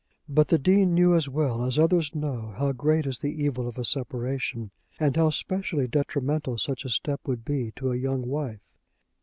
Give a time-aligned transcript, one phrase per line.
[0.27, 3.77] But the Dean knew as well as others know how great is the evil of
[3.77, 8.73] a separation, and how specially detrimental such a step would be to a young wife.